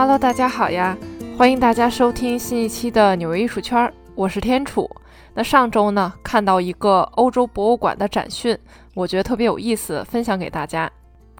[0.00, 0.96] Hello，大家好呀！
[1.36, 4.90] 欢迎大家收听新一期的纽约艺术圈，我是天楚。
[5.34, 8.58] 那上周呢，看到一个欧洲博物馆的展讯，
[8.94, 10.90] 我觉得特别有意思，分享给大家。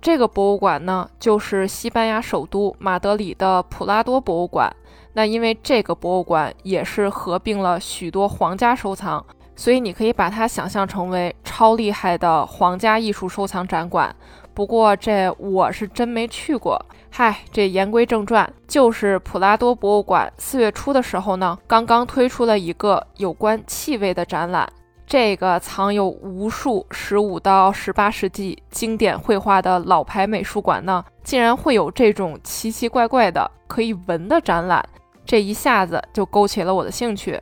[0.03, 4.71] 这个博物馆呢，就是西班牙首都马德里的普拉多博物馆。
[5.15, 9.24] 那因为这个博物馆也是合并了许多皇家收藏，
[9.56, 14.15] 所以你可以把它想象成为超厉害的皇家艺术收藏展馆。
[14.53, 16.80] 不过这我是真没去过。
[17.10, 24.69] 嗨，这言归正传，就是普拉多博物馆四月初的时候呢，刚刚推出了一个有关气味的展览。
[25.06, 34.84] 这个藏有无数十五到十八世纪经典绘画的老牌美术馆呢，竟然会有这种奇奇怪怪的可以闻的展览，
[35.27, 37.41] 这一下子就勾起了我的兴趣。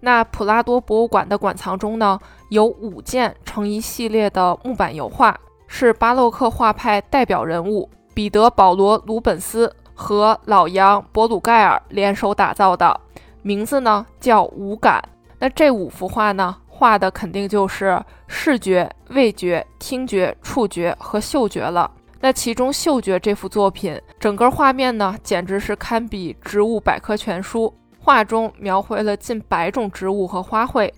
[0.00, 2.20] 那普拉多博物馆的馆藏中呢，
[2.50, 5.34] 有五件成一系列的木板油画，
[5.66, 7.88] 是巴洛克画派代表人物。
[8.14, 12.98] 彼得·保罗·鲁本斯和老杨·博鲁盖尔联手打造的，
[13.42, 15.02] 名字呢叫五感。
[15.38, 21.90] 那这五幅画呢，画的肯定就是视觉、味觉、听觉、触觉和嗅觉了。
[22.20, 27.72] 那其中嗅觉这幅作品，整个画面呢，简直是堪比植物百科全书。
[27.98, 30.90] 画中描绘了近百种植物和花卉，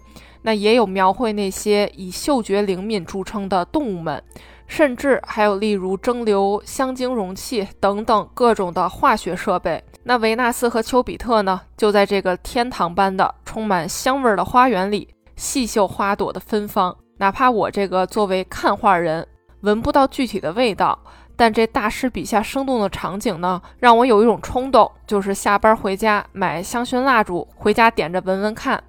[0.42, 4.22] 那也有描绘那些以嗅觉灵敏著称的动物们。
[4.68, 9.82] 甚至还有例如蒸馏香精容器等等各种的化学设备。
[10.04, 16.94] 那维纳斯和丘比特呢，就在这个天堂般的充满香味的花园里细嗅花朵的芬芳。
[17.16, 19.26] 哪怕我这个作为看画人，
[19.62, 20.98] 闻不到具体的味道，
[21.34, 28.82] 但这大师笔下生动的场景呢，让我有一种冲动，就是下班回家买香薰蜡烛，回家点着闻闻看。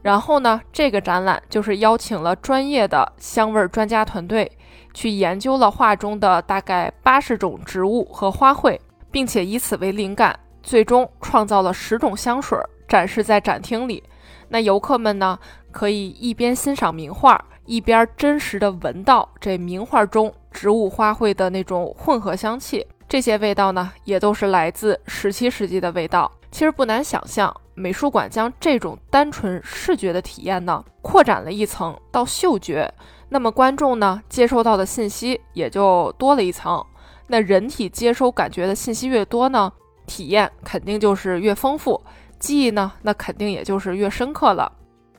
[0.00, 4.50] 然后呢，这个展览就是邀请了专业的香味专家团队。
[4.94, 8.78] 去研究了画中的大概八十种植物和花卉，
[9.10, 12.56] 并且以此为灵感，最终创造了十种香水
[12.88, 14.02] 展示在展厅里。
[14.48, 15.38] 那游客们呢，
[15.72, 22.86] 可以一边欣赏名画，一边真实的闻到这名画中植物花卉的那种混合香气。
[23.08, 26.30] 这些味道呢，也都是来自十七世纪的味道。
[26.54, 32.88] 其实不难想象，美术馆将这种单纯视觉的体验呢，扩展了一层到嗅觉。
[33.28, 36.80] 那么观众呢接收到的信息也就多了一层。
[37.26, 39.72] 那人体接收感觉的信息越多呢，
[40.06, 42.00] 体验肯定就是越丰富，
[42.38, 44.70] 记忆呢那肯定也就是越深刻了。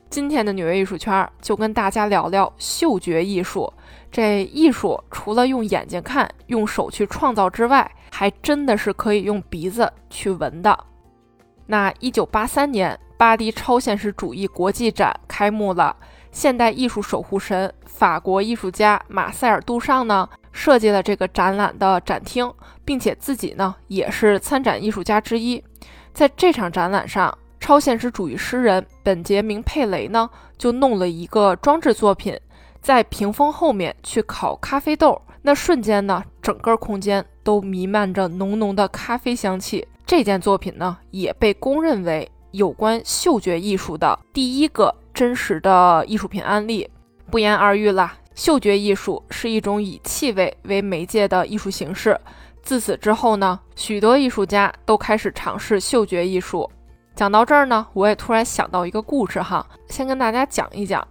[0.08, 3.70] 今天的纽约艺术圈就跟大家聊聊嗅觉艺术。
[4.10, 10.84] 这艺术除了用眼睛看、用手去创造之外，还真的是可以用鼻子去闻的。
[11.66, 15.96] 那一九八三年，巴黎超现实主义国际展开幕了。
[16.30, 22.52] 现代艺术守护神，法国艺术家马塞尔·杜尚呢，设计了这个展览的展厅，
[22.84, 25.62] 并且自己呢也是参展艺术家之一。
[26.12, 30.28] 在这场展览上，超现实主义诗人本杰明·佩雷呢
[30.58, 32.38] 就弄了一个装置作品，
[32.82, 35.20] 在屏风后面去烤咖啡豆。
[35.40, 39.86] 那瞬间呢，整个空间都弥漫着浓浓的咖啡香气。
[40.06, 44.94] 这件作品呢，也被公认为有关嗅觉艺术的第一个。
[45.12, 46.86] 真实的艺术品案例，
[47.30, 48.14] 不言而喻啦。
[48.34, 52.20] 嗅觉艺术是一种以气味为媒介的艺术形式。
[52.62, 56.70] 自此之后呢，许多艺术家都开始尝试嗅觉艺术。
[57.14, 61.02] 讲到这儿呢，我也突然想到一个故事哈，先跟大家讲一讲。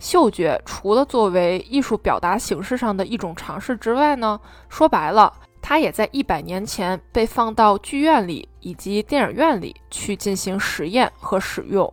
[0.00, 5.32] 嗅觉除了作为艺术表达形式上的一种尝试之外呢，说白了，
[5.62, 11.90] 它也在一百年前被放到剧院里以及电影院里去进行实验和使用。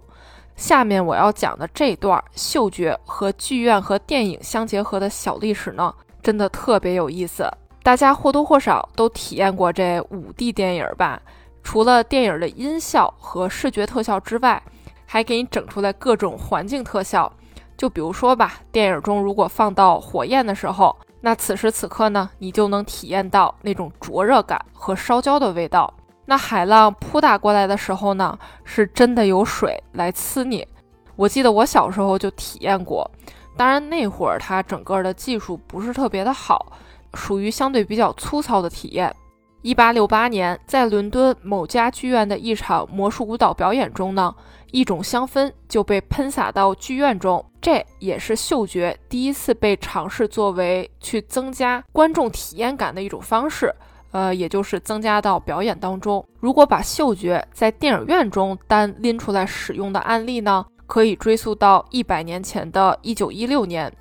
[0.55, 7.49] 下面我要讲的这段嗅觉和剧院和电影相结合的小历史呢，真的特别有意思。
[7.81, 11.21] 大家或多或少都体验过这五 D 电影吧？
[11.63, 14.61] 除了电影的音效和视觉特效之外，
[15.05, 17.31] 还给你整出来各种环境特效。
[17.77, 25.93] 就比如说吧，电影中如果放到火焰的时候，那此时此刻呢，你就能体验到那种灼热感和烧焦的味道。
[26.25, 30.67] 那海浪扑打过来的时候呢，是真的有水来呲你。
[31.15, 33.09] 我记得我小时候就体验过，
[33.57, 36.71] 当然那会儿它整个的技术不是特别的好，
[37.15, 39.13] 属于相对比较粗糙的体验。
[39.61, 44.33] 一八六八年，在伦敦某家剧院的一场魔术舞蹈表演中呢，
[44.71, 53.73] 一种香氛就被喷洒到剧院中，这也是嗅觉第一次被尝试作为去增加观众体验感的一种方式。
[54.11, 56.25] 呃，也就是增加到表演当中。
[56.39, 63.91] 如果把嗅觉在电影院中单拎出来使用的案例呢，可以追溯到一百年前的一九一六年。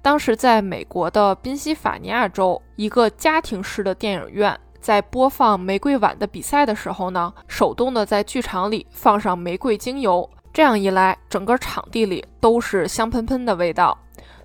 [0.00, 13.96] 当时在美国的宾夕法尼亚州，一个家庭式的电影院在播放玫瑰碗的比赛的时候呢，手动的在剧场里放上玫瑰精油，这样一来，整个场地里都是香喷喷的味道。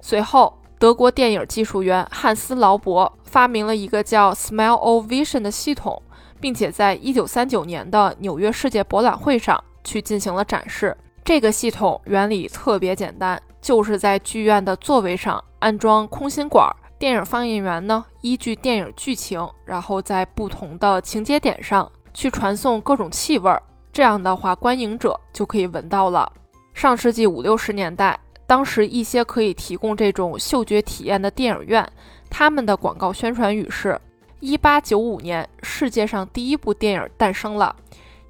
[0.01, 6.01] 随后，德国电影技术员汉斯劳伯发明了一个叫 “Smell o Vision” 的系统，
[6.41, 10.97] 并且在一九三九年的纽约世界博览会上去进行了展示。
[11.23, 16.75] 这个系统原理特别简单，就是在剧院的座位上安装空心管儿。
[17.03, 23.61] 电影放映员呢，依据电影剧情，然后在不同的情节点上去传送各种气味儿，
[23.91, 26.31] 这样的话，观影者就可以闻到了。
[26.73, 28.17] 上世纪五六十年代，
[28.47, 31.85] 当时一些可以提供这种嗅觉体验的电影院，
[32.29, 33.99] 他们的广告宣传语是：
[34.39, 37.75] 一八九五年，世界上第一部电影诞生了；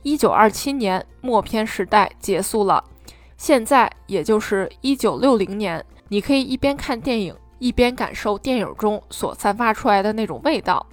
[0.01, 2.83] 一九二七年，默片时代结束了；
[3.37, 7.35] 现在，也就是一九六零年，你可以一边看电影。
[7.63, 10.85] 一边感受电影中所散发出来的那种味道，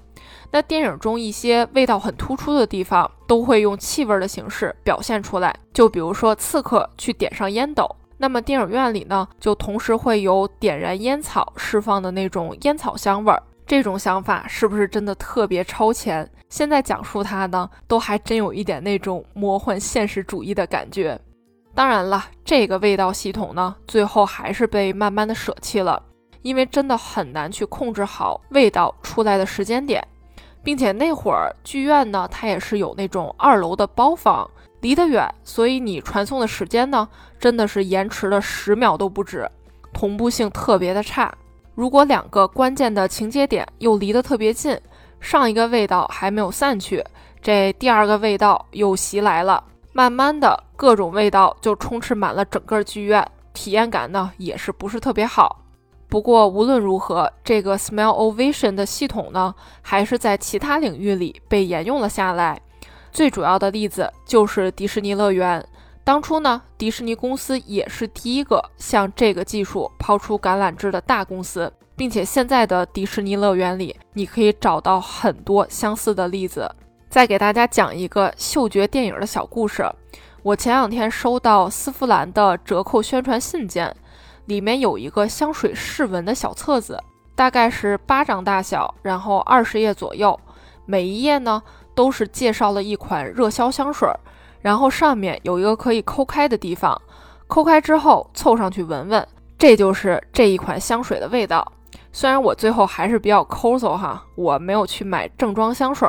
[0.52, 5.52] 那电影中一些味道很突出的地方，都会用气味的形式表现出来。
[5.74, 13.42] 就比如说刺客去点上烟斗，那么电影院里呢，就同时会有点燃烟草释放的那种烟草香味儿。
[13.66, 16.30] 这种想法是不是真的特别超前？
[16.48, 21.20] 现在讲述它呢，都还真有一点那种魔幻现实主义的感觉。
[21.74, 26.00] 当然了，这个味道系统呢，最后还是被慢慢的舍弃了。
[26.42, 30.06] 因为真的很难去控制好味道出来的时间点，
[30.62, 34.48] 并且那会儿剧院呢，它也是有那种二楼的包房，
[34.80, 37.08] 离得远，所以你传送的时间呢，
[37.38, 39.48] 真的是延迟了十秒都不止，
[39.92, 41.32] 同步性特别的差。
[41.74, 44.78] 如果两个关键的情节点又离得特别近，
[45.20, 47.04] 上一个味道还没有散去，
[47.40, 55.62] 这第二个味道又袭来了，慢慢的各种味道就充斥满了整个剧院，体验感呢也是不是特别好。
[56.10, 62.60] 不过无论如何，这个 Smell o Vision 的系统呢，还是在其他领域里被沿用了下来。
[63.12, 65.64] 最主要的例子就是迪士尼乐园。
[66.02, 76.68] 当初呢，迪士尼公司也是第一个向这个技术抛出橄榄枝的大公司，并且现在的迪士尼乐园里，你可以找到很多相似的例子。
[77.08, 79.88] 再给大家讲一个嗅觉电影的小故事。
[80.42, 83.94] 我前两天收到丝芙兰的折扣宣传信件。
[84.50, 87.00] 里面有一个香水试闻的小册子，
[87.36, 90.38] 大概是巴掌大小，然后二十页左右。
[90.86, 91.62] 每一页呢
[91.94, 94.12] 都是介绍了一款热销香水，
[94.60, 97.00] 然后上面有一个可以抠开的地方，
[97.46, 99.24] 抠开之后凑上去闻闻，
[99.56, 101.64] 这就是这一款香水的味道。
[102.10, 106.08] 虽然我最后还是比较抠搜哈，我没有去买正装香水，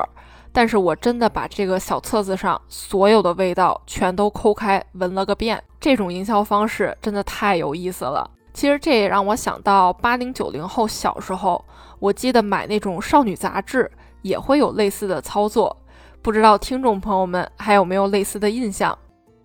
[0.54, 5.64] 但是我真的把这个小册子上所有的味道全都抠开闻了个遍。
[5.80, 8.30] 这种营销方式真的太有意思了。
[8.54, 11.64] 其实这也让我想到八零九零后小时候，
[12.00, 13.90] 我记得买那种少女杂志
[14.22, 15.76] 也会有类似的操作。
[16.22, 18.96] 不知道听众朋友们还有没有类似的印象？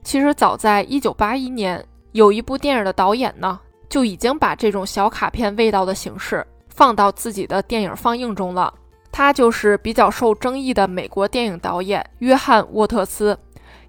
[0.02, 1.82] 其实早在一九八一年，
[2.12, 8.74] 有一部电影的导演呢，就已经把这种小卡片味道的形式放到自己的电影放映中了。
[9.16, 13.38] 他就是比较受争议的美国电影导演约翰·沃特斯。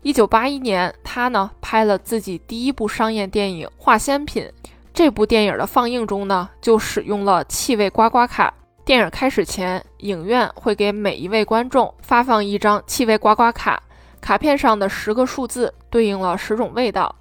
[0.02, 4.46] 一九八一年，他呢拍了自己第一部商业电影《化纤品》。
[4.94, 8.54] 这部电影的放映中呢，就使用了气味刮刮卡。
[8.86, 13.84] 电影开始前，影院会给每一位观众发放一张气味刮刮卡，
[14.22, 17.14] 卡片上的十个数字对应了十种味道。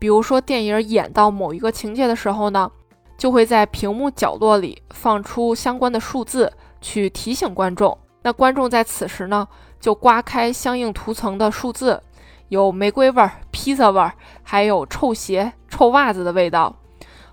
[0.00, 2.68] 比如说，电影演到某一个情节的时候呢，
[3.16, 6.52] 就会在屏幕角落里放出相关的数字，
[6.82, 7.96] 去提醒观众。
[8.20, 9.48] 那观众在此时呢，
[9.80, 12.02] 就刮开相应图层的数字。
[12.48, 14.12] 有玫瑰味儿、披萨味儿，
[14.42, 16.76] 还有臭鞋、臭袜子的味道。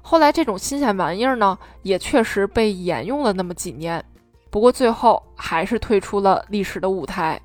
[0.02, 4.02] 后来这种新鲜玩意儿呢，也确实被沿用了那么几年。
[4.50, 7.40] 不过最后还是退出了历史的舞台。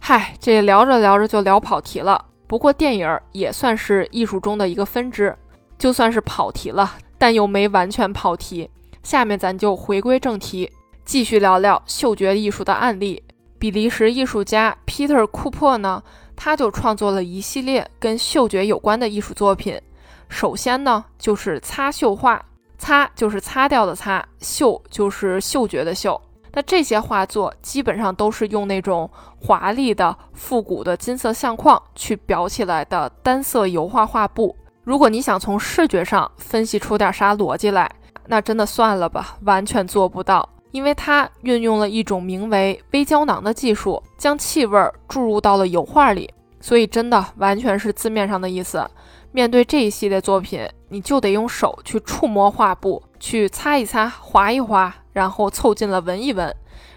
[0.00, 2.24] 嗨，这聊着聊着就聊跑题了。
[2.46, 5.36] 不过电影也算是艺术中的一个分支，
[5.78, 8.70] 就算是跑题了，但又没完全跑题。
[9.02, 10.70] 下面咱就回归正题，
[11.08, 13.24] 继续聊聊嗅觉艺术的案例。
[13.58, 16.02] 比利时艺术家 Peter 库珀呢？
[16.36, 19.80] 他就创作了一系列跟嗅觉有关的艺术作品。
[20.28, 22.44] 首先呢，就是擦绣画，
[22.76, 26.20] 擦就是擦掉的擦，嗅就是嗅觉的嗅。
[26.52, 29.10] 那这些画作基本上都是用那种
[29.40, 34.54] 华丽的、复古的金色相框去裱起来的单色油画画布。
[34.84, 37.90] 如果你想从视觉上分析出点啥逻辑来，
[38.26, 40.46] 那真的算了吧，完全做不到。
[40.70, 48.88] 因为它运用了一种名为微胶囊的技术，将气味注入到了油画里，所以真的完全是字面上的意思。
[49.30, 56.54] 面对这一系列作品，你就得用手去触摸画布，去擦一擦、划一划，然后凑近了闻一闻，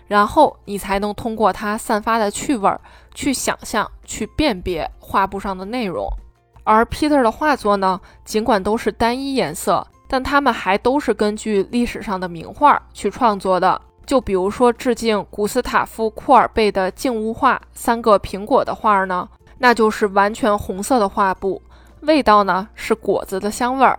[0.08, 2.72] 然后你才能通过它散发的趣味
[3.14, 6.08] 去想象、去辨别画布上的内容。
[6.64, 13.82] 而 Peter 的画作呢，尽管都是单一颜色，但他们还都是根据历史上的名画去创作的。
[14.06, 21.62] 就比如说致敬古斯塔夫·库尔贝的静物画《三个苹果》的画呢，那就是完全红色的画布，
[22.02, 23.98] 味道呢是果子的香味儿。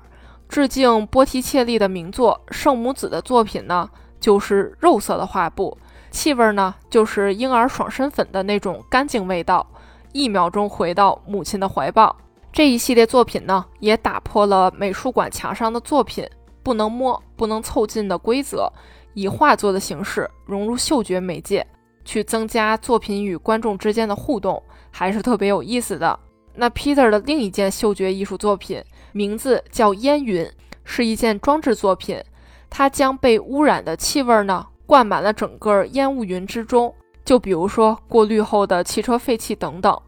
[0.50, 3.88] 致敬波提切利的名作《圣母子》的作品呢，
[4.20, 5.78] 就是肉色的画布，
[6.10, 9.66] 气味呢就是婴儿爽身粉的那种干净味道，
[10.12, 12.14] 一秒钟回到母亲的怀抱。
[12.52, 16.28] 这一系列作品呢，也打破了美术馆墙上的作品
[16.62, 18.70] 不能摸、不能凑近的规则，
[19.14, 21.66] 以画作的形式融入嗅觉媒介，
[22.04, 26.18] 去增加作品与观众之间的互动，还是特别有意思的。
[26.54, 30.46] 那 Peter 的另一件嗅觉艺术作品，名字叫烟云，
[30.84, 32.22] 是一件装置作品。
[32.68, 36.94] 它将被污染的气味呢，灌满了整个烟雾云之中，
[37.24, 39.98] 就比如说过滤后的汽车废气等等。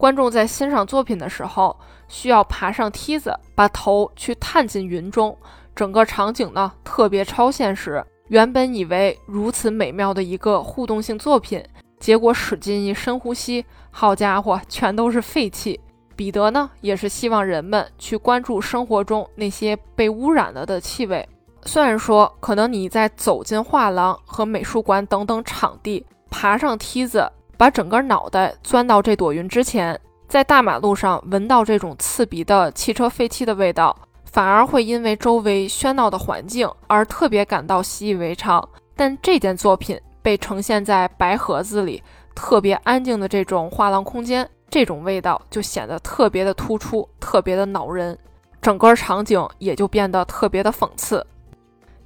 [0.00, 1.78] 观众在欣赏作品的时候，
[2.08, 5.36] 需要爬上梯子，把头去探进云中，
[5.76, 8.02] 整个场景呢特别超现实。
[8.28, 11.62] 原本以为如此美妙的一个互动性作品，
[11.98, 15.78] 结果使劲一深呼吸，好家伙，全都是废气。
[16.16, 21.28] 彼得呢，也是希望人们去关注生活中那些被污染了的气味。
[21.66, 27.30] 虽然说，可能你在走进画廊和美术馆等等场地，爬上梯子。
[27.60, 38.66] 把整个脑袋钻到这朵云之前，在大马路上闻到这种刺鼻的汽车废气的味道，反而会因为周围喧闹的环境而特别感到习以为常。
[38.96, 42.02] 但这件作品被呈现在白盒子里，
[42.34, 48.16] 特别安静的这种画廊空间，这种味道就显得特别的突出，特别的恼人，
[48.62, 51.26] 整个场景也就变得特别的讽刺。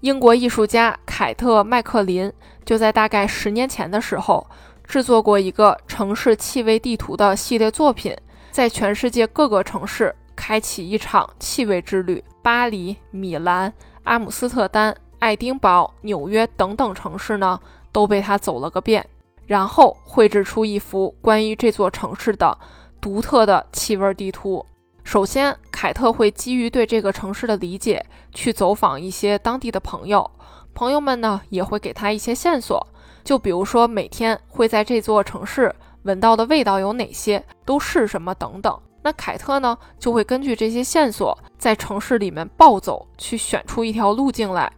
[0.01, 2.33] 英国艺术家凯特·麦克林
[2.65, 4.45] 就在大概十年前的时候。
[4.85, 8.17] 制作过一个城市气味地图的系列作品，
[8.51, 12.23] 在全世界各个城市开启一场气味之旅。
[12.43, 13.73] 巴黎、米兰、
[14.05, 17.59] 阿姆斯特丹、爱丁堡、纽约等等城市呢，
[17.91, 19.05] 都被他走了个遍，
[19.47, 22.57] 然后绘制出一幅关于这座城市的
[23.01, 24.65] 独特的气味地图。
[25.03, 30.31] 首先，凯特会基于对这个城市的理解，去走访一些当地的朋友，
[30.75, 32.87] 朋友们呢也会给他一些线索。
[33.25, 38.79] 就比如说，每天会在这座城市闻到的味道有哪些，都是什么等等。
[39.03, 44.71] 那凯特呢，就会根据这些线索，在城市里面暴走，去选出一条路径来，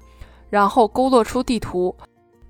[0.48, 1.94] 然后勾勒出地图，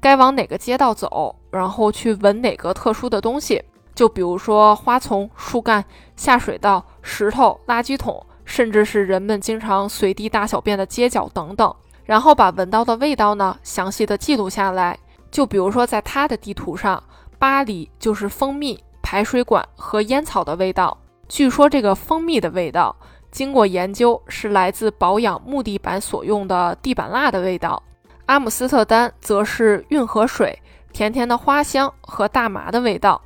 [0.00, 3.62] 该往哪个街道走，然后去闻哪个特殊的东西。
[3.94, 5.82] 就比如说花丛、树干、
[6.16, 11.74] 下水道、石头、垃圾桶，甚至是人们经常随地大小便的街角等等，
[12.04, 14.98] 然后把闻到的味道呢，详细的记录下来。
[15.30, 17.02] 就比如说，在他的地图上，
[17.38, 20.96] 巴黎就是蜂蜜、排水管和烟草的味道。
[21.28, 22.94] 据说这个蜂蜜的味道，
[23.30, 27.82] 经过研究是来自保养木地板所用的地板蜡的味道。
[28.26, 30.58] 阿姆斯特丹则是运河水、
[30.92, 33.20] 甜甜的花香和大麻的味道。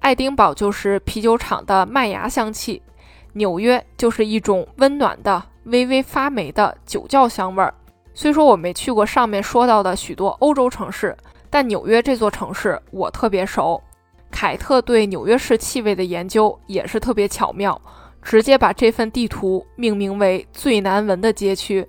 [0.00, 2.82] 爱丁堡就是啤酒厂的麦芽香气。
[3.34, 7.72] 纽约就是一种温暖的、微微发霉的酒窖香味儿。
[8.12, 11.16] 虽说我没去过上面说到的许多欧洲城市。
[11.52, 13.78] 但纽约这座城市我特别熟，
[14.30, 17.78] 凯特对纽约市气味的研究也是特别巧妙，
[18.22, 21.86] 直接把这份地图命名为最难闻的街区。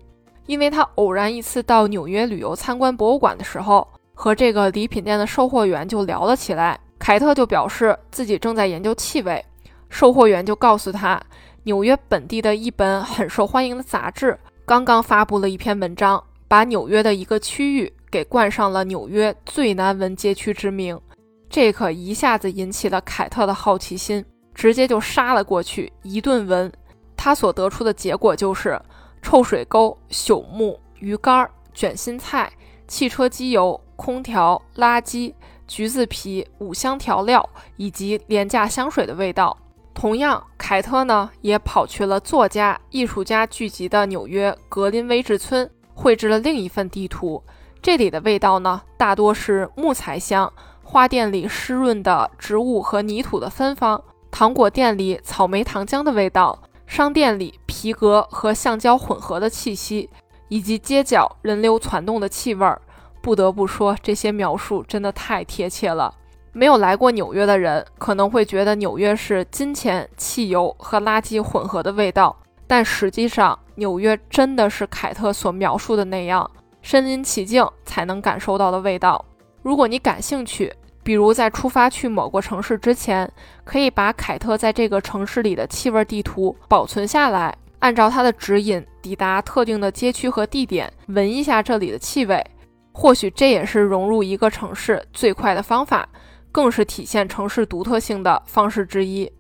[0.48, 6.78] 因为他偶然一次到纽约旅游参观博物馆的时候，和这个礼品店的售货员就聊了起来。
[7.00, 9.44] 凯特就表示自己正在研究气味，
[9.90, 11.18] 售货员就告诉他，
[11.64, 17.94] 纽约本地的一本很受欢迎的杂志刚刚发布了一篇文章，把纽约的一个区域。
[18.14, 21.02] 给冠上了纽约最难闻街区之名，
[21.50, 26.72] 这可一下子引起了凯特的好奇心，直接就杀了过去，一顿闻。
[27.18, 28.80] 他所得出的结果就是
[29.24, 32.54] 臭水沟、朽木、鱼干、卷心菜、
[32.88, 35.34] 汽车机油、空调、垃圾、
[35.68, 39.58] 橘子皮、五香调料以及廉价香水的味道。
[39.96, 47.42] 同样，凯特呢也跑去了作家、艺术家聚集的纽约格林威治村，绘制了另一份地图。
[47.84, 50.52] 这里的味道呢，大多是木材香，
[50.84, 60.10] 花店里湿润的植物和泥土的芬芳，糖果店里草莓糖浆的味道，商店里皮革和橡胶混合的气息，
[60.48, 62.82] 以及街角人流攒动的气味儿。
[63.22, 66.14] 不得不说，这些描述真的太贴切了。
[66.54, 72.34] 没有来过纽约的人可能会觉得纽约是金钱、汽油和垃圾混合的味道，
[72.66, 76.50] 但实际上，纽约真的是凯特所描述的那样。
[76.84, 79.26] 身临其境才能感受到的味道。
[79.64, 80.72] 如果你感兴趣，
[81.02, 83.28] 比如在出发去某个城市之前，
[83.64, 92.46] 可以把凯特在这个城市里的气味地图保存下来，按照它的指引抵达特定的街区和地点，闻一下这里的气味。
[92.92, 96.08] 或许这也是融入一个城市最快的方法，
[96.52, 99.32] 更是体现城市独特性的方式之一。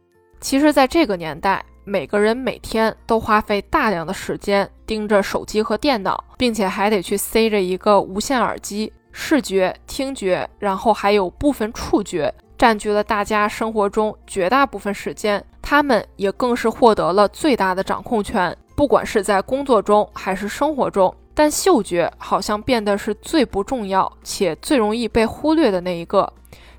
[0.41, 15.44] 其实，在这个年代，每个人每天都花费大量的时间盯着手机和电脑，并且还得去塞着一个无线耳机，视觉、听觉，然后还有部分触觉，占据了大家生活中绝大部分时间。
[15.62, 21.13] 他们也更是获得了最大的掌控权，不管是在工作中还是生活中。
[21.36, 26.32] 但嗅觉好像变得是最不重要且最容易被忽略的那一个。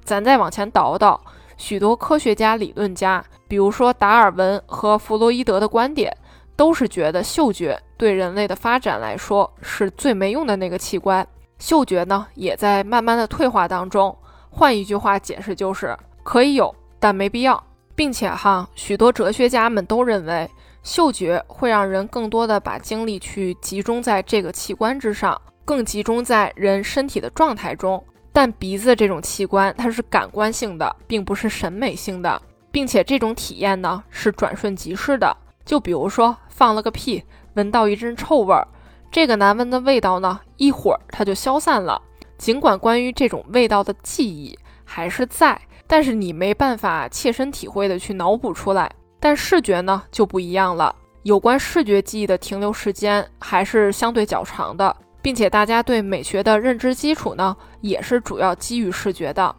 [0.04, 1.20] 咱再往前倒倒，
[1.56, 3.24] 许多科学家、理论家。
[3.54, 6.12] 比如说，达尔文和弗洛伊德的观点
[6.56, 11.24] 都是觉得嗅觉对人类的发展来说是最没用的那个器官。
[11.60, 14.12] 嗅觉呢，也在慢慢的退化当中。
[14.50, 17.62] 换一句话解释，就是可以有，但没必要。
[17.94, 20.50] 并且哈，许多哲学家们都认为，
[20.82, 28.02] 嗅觉会让人更多的把精力去集中在这个器官之上，更集中在人身体的状态中。
[28.32, 32.42] 但鼻子这种器官，它是感官性的，并不是审美性的。
[32.74, 37.22] 并且这种体验呢是转瞬即逝的，就比如说放了个屁，
[37.54, 38.66] 闻到一阵臭味儿，
[39.12, 42.02] 这个难闻的味道呢一会儿它就消散了。
[42.36, 48.90] 尽管关于这种味道的记忆还是在，但是你没办法切身体会的去脑补出来。
[49.20, 59.54] 但视觉呢就不一样了，有关视觉记忆的停留时间还是相对较长的，并且大家对美学的认知基础呢也是主要基于视觉的。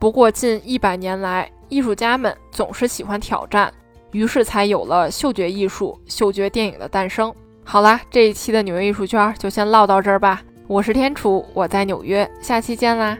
[0.00, 3.72] 不过近一百年来，艺术家们总是喜欢挑战，
[4.12, 7.32] 于是才有了嗅觉艺术、嗅觉电影的诞生。
[7.62, 10.42] 好啦，这一期的纽约艺术圈就先唠到这儿吧。
[10.66, 13.18] 我是天楚，我在纽约，下期见啦！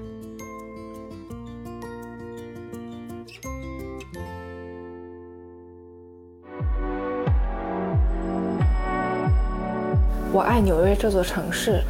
[10.32, 11.82] 我爱纽约这座城市，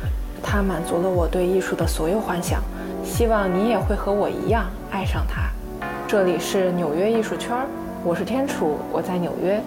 [0.43, 2.61] 它满足了我对艺术的所有幻想。
[3.05, 5.51] 希望你也会和我一样爱上它。
[6.09, 7.55] 这里是纽约艺术圈，
[8.03, 9.61] 我是天楚，我在纽约。